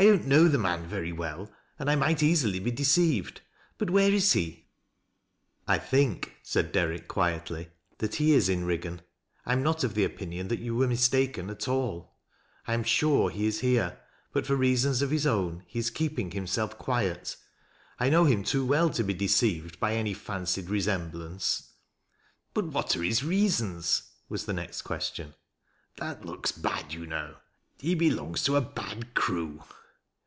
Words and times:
I 0.00 0.04
don't 0.04 0.26
know 0.28 0.46
the 0.46 0.58
man 0.58 0.86
very 0.86 1.10
well 1.10 1.52
and 1.76 1.90
I 1.90 1.96
might 1.96 2.22
easily 2.22 2.60
be 2.60 2.70
deceived. 2.70 3.40
But 3.78 3.90
where 3.90 4.12
is 4.12 4.32
he?"" 4.32 4.68
I 5.66 5.78
think," 5.78 6.36
said 6.40 6.70
Derrick, 6.70 7.08
quietly," 7.08 7.70
that 7.98 8.14
he 8.14 8.32
is 8.32 8.48
in 8.48 8.62
Riggan. 8.64 9.02
I 9.44 9.54
am 9.54 9.64
not 9.64 9.82
of 9.82 9.94
the 9.94 10.04
opinion 10.04 10.46
that 10.46 10.60
you 10.60 10.76
were 10.76 10.86
mistaken 10.86 11.50
at 11.50 11.66
all, 11.66 12.16
I 12.68 12.74
am 12.74 12.84
sure 12.84 13.28
he 13.28 13.44
is 13.48 13.58
here, 13.58 13.98
but 14.32 14.46
for 14.46 14.54
reasons 14.54 15.02
of 15.02 15.10
his 15.10 15.26
own 15.26 15.64
he 15.66 15.80
is 15.80 15.90
keep 15.90 16.16
ing 16.16 16.30
himself 16.30 16.78
quiet. 16.78 17.34
I 17.98 18.08
know 18.08 18.24
him 18.24 18.44
too 18.44 18.64
well 18.64 18.90
to 18.90 19.02
be 19.02 19.14
deceived 19.14 19.80
by 19.80 19.96
any 19.96 20.14
fancied 20.14 20.70
resemblance."" 20.70 21.70
But 22.54 22.66
what 22.66 22.94
are 22.96 23.02
his 23.02 23.24
reasons?" 23.24 24.04
was 24.28 24.44
the 24.44 24.52
next 24.52 24.82
question.' 24.82 25.34
That 25.98 26.24
looks 26.24 26.52
bad, 26.52 26.92
you 26.92 27.04
know. 27.04 27.38
He 27.80 27.96
belongs 27.96 28.44
to 28.44 28.54
a 28.54 28.60
bad 28.60 29.14
crew." 29.14 29.64